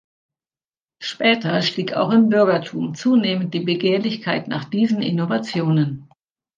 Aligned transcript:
Später 0.97 1.61
stieg 1.61 1.93
auch 1.93 2.09
im 2.09 2.29
Bürgertum 2.29 2.95
zunehmend 2.95 3.53
die 3.53 3.59
Begehrlichkeit 3.59 4.47
nach 4.47 4.65
diesen 4.65 5.03
Innovationen. 5.03 6.09